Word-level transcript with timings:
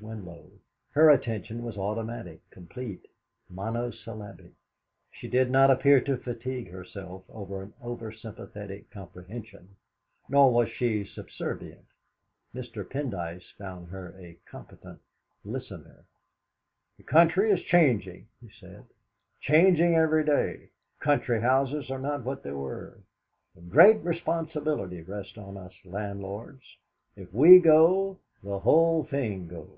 Winlow. 0.00 0.48
Her 0.92 1.10
attention 1.10 1.64
was 1.64 1.76
automatic, 1.76 2.48
complete, 2.52 3.08
monosyllabic; 3.50 4.52
she 5.10 5.26
did 5.26 5.50
not 5.50 5.72
appear 5.72 6.00
to 6.02 6.16
fatigue 6.16 6.70
herself 6.70 7.24
by 7.26 7.62
an 7.64 7.74
over 7.82 8.12
sympathetic 8.12 8.88
comprehension, 8.92 9.74
nor 10.28 10.52
was 10.52 10.68
she 10.68 11.04
subservient. 11.04 11.84
Mr. 12.54 12.84
Pendyce 12.88 13.52
found 13.58 13.88
her 13.88 14.14
a 14.16 14.38
competent 14.46 15.00
listener. 15.44 16.04
"The 16.96 17.02
country 17.02 17.50
is 17.50 17.62
changing," 17.62 18.28
he 18.40 18.50
said, 18.50 18.84
"changing 19.40 19.96
every 19.96 20.24
day. 20.24 20.70
Country 21.00 21.40
houses 21.40 21.90
are 21.90 21.98
not 21.98 22.22
what 22.22 22.44
they 22.44 22.52
were. 22.52 23.00
A 23.56 23.60
great 23.62 23.98
responsibility 24.04 25.02
rests 25.02 25.36
on 25.36 25.56
us 25.56 25.72
landlords. 25.84 26.62
If 27.16 27.34
we 27.34 27.58
go, 27.58 28.20
the 28.44 28.60
whole 28.60 29.02
thing 29.02 29.48
goes." 29.48 29.74